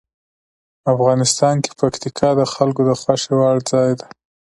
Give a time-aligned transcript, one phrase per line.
[0.93, 4.09] افغانستان کې پکتیا د خلکو د خوښې وړ ځای دی.